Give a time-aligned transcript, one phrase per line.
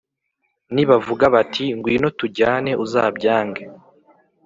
[0.73, 3.63] Nibavuga bati “Ngwino tujyane uzabyange